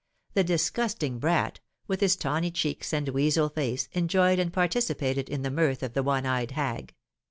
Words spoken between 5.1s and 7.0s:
in the mirth of the one eyed hag.